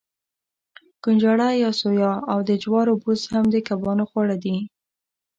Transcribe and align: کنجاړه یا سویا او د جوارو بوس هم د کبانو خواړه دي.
کنجاړه 1.03 1.47
یا 1.63 1.71
سویا 1.81 2.13
او 2.31 2.39
د 2.49 2.51
جوارو 2.63 2.93
بوس 3.03 3.21
هم 3.33 3.45
د 3.53 3.55
کبانو 3.67 4.03
خواړه 4.09 4.35
دي. 4.43 4.57